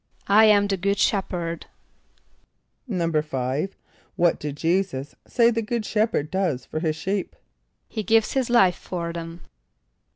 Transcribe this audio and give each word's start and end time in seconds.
="I 0.25 0.45
am 0.45 0.65
the 0.65 0.77
good 0.77 0.97
shepherd."= 0.97 1.67
=5.= 2.89 3.71
What 4.15 4.39
did 4.39 4.57
J[=e]´[s+]us 4.57 5.13
say 5.27 5.51
the 5.51 5.61
good 5.61 5.85
shepherd 5.85 6.31
does 6.31 6.65
for 6.65 6.79
his 6.79 6.95
sheep? 6.95 7.35
=He 7.87 8.01
gives 8.01 8.31
his 8.33 8.49
life 8.49 8.75
for 8.77 9.13
them. 9.13 9.41